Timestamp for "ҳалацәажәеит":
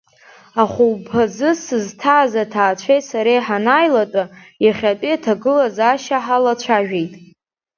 6.25-7.11